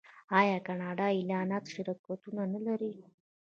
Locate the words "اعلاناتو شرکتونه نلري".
1.17-2.91